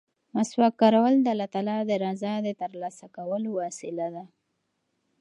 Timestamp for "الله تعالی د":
1.33-1.91